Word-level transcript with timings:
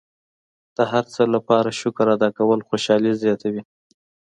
د 0.77 0.79
هر 0.91 1.03
څه 1.13 1.21
لپاره 1.35 1.77
شکر 1.81 2.07
ادا 2.15 2.29
کول 2.37 2.59
خوشحالي 2.69 3.11
زیاتوي. 3.23 3.61